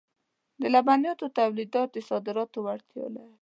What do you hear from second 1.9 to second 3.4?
د صادراتو وړتیا لري.